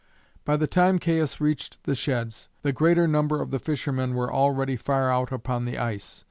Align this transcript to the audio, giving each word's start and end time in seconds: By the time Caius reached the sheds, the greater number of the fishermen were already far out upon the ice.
By 0.45 0.57
the 0.57 0.65
time 0.65 0.97
Caius 0.97 1.39
reached 1.39 1.83
the 1.83 1.93
sheds, 1.93 2.49
the 2.63 2.71
greater 2.73 3.07
number 3.07 3.39
of 3.39 3.51
the 3.51 3.59
fishermen 3.59 4.15
were 4.15 4.33
already 4.33 4.75
far 4.75 5.11
out 5.11 5.31
upon 5.31 5.65
the 5.65 5.77
ice. 5.77 6.19